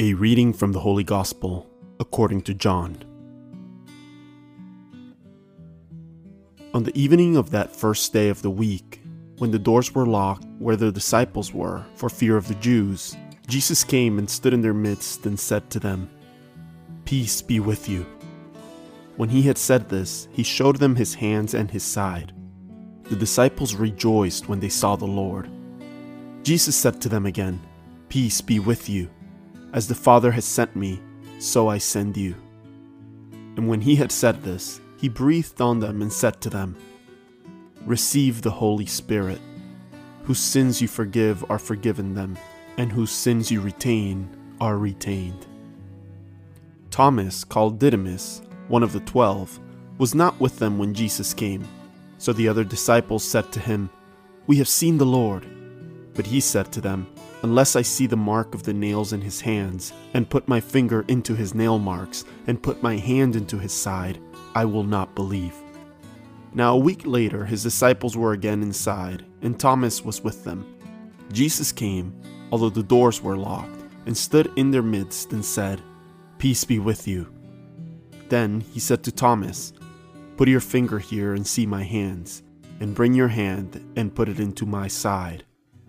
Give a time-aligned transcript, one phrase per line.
[0.00, 1.68] A reading from the Holy Gospel
[2.00, 3.04] according to John.
[6.72, 9.02] On the evening of that first day of the week,
[9.36, 13.14] when the doors were locked where the disciples were for fear of the Jews,
[13.46, 16.08] Jesus came and stood in their midst and said to them,
[17.04, 18.06] Peace be with you.
[19.18, 22.32] When he had said this, he showed them his hands and his side.
[23.02, 25.50] The disciples rejoiced when they saw the Lord.
[26.42, 27.60] Jesus said to them again,
[28.08, 29.10] Peace be with you.
[29.72, 31.00] As the Father has sent me,
[31.38, 32.34] so I send you.
[33.56, 36.76] And when he had said this, he breathed on them and said to them,
[37.86, 39.40] Receive the Holy Spirit.
[40.24, 42.36] Whose sins you forgive are forgiven them,
[42.76, 44.28] and whose sins you retain
[44.60, 45.46] are retained.
[46.90, 49.58] Thomas, called Didymus, one of the twelve,
[49.98, 51.66] was not with them when Jesus came.
[52.18, 53.88] So the other disciples said to him,
[54.46, 55.46] We have seen the Lord.
[56.14, 57.06] But he said to them,
[57.42, 61.06] Unless I see the mark of the nails in his hands, and put my finger
[61.08, 64.20] into his nail marks, and put my hand into his side,
[64.54, 65.54] I will not believe.
[66.52, 70.66] Now a week later, his disciples were again inside, and Thomas was with them.
[71.32, 72.14] Jesus came,
[72.52, 75.80] although the doors were locked, and stood in their midst and said,
[76.36, 77.32] Peace be with you.
[78.28, 79.72] Then he said to Thomas,
[80.36, 82.42] Put your finger here and see my hands,
[82.80, 85.44] and bring your hand and put it into my side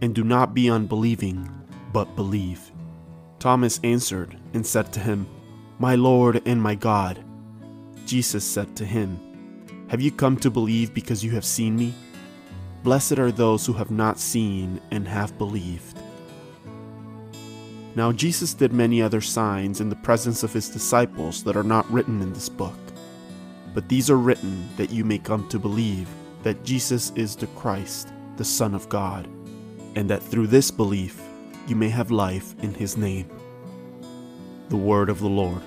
[0.00, 1.48] and do not be unbelieving,
[1.92, 2.72] but believe.
[3.38, 5.26] Thomas answered and said to him,
[5.78, 7.22] My Lord and my God.
[8.06, 9.20] Jesus said to him,
[9.88, 11.94] Have you come to believe because you have seen me?
[12.82, 15.98] Blessed are those who have not seen and have believed.
[17.94, 21.90] Now Jesus did many other signs in the presence of his disciples that are not
[21.90, 22.78] written in this book.
[23.72, 26.08] But these are written that you may come to believe
[26.42, 29.28] that Jesus is the Christ, the Son of God
[29.96, 31.20] and that through this belief
[31.66, 33.28] you may have life in His name.
[34.68, 35.62] The Word of the Lord.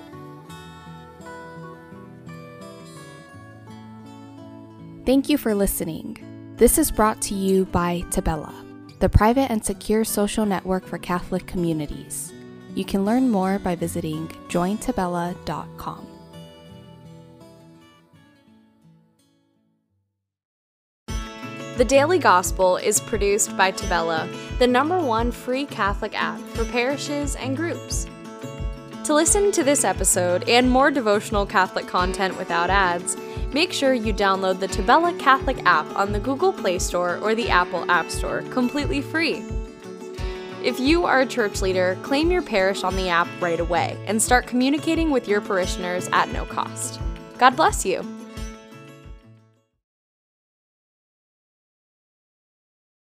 [5.06, 6.18] Thank you for listening.
[6.58, 8.52] This is brought to you by Tabella,
[8.98, 12.32] the private and secure social network for Catholic communities.
[12.74, 16.17] You can learn more by visiting jointabella.com.
[21.78, 24.28] The Daily Gospel is produced by Tabella,
[24.58, 28.08] the number one free Catholic app for parishes and groups.
[29.04, 33.16] To listen to this episode and more devotional Catholic content without ads,
[33.52, 37.48] make sure you download the Tabella Catholic app on the Google Play Store or the
[37.48, 39.44] Apple App Store completely free.
[40.64, 44.20] If you are a church leader, claim your parish on the app right away and
[44.20, 47.00] start communicating with your parishioners at no cost.
[47.38, 48.17] God bless you.